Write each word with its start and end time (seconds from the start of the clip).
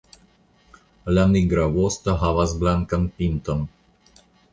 La 1.17 1.25
nigra 1.33 1.65
vosto 1.75 2.15
havas 2.21 2.55
blankan 2.63 3.05
pinton. 3.21 3.63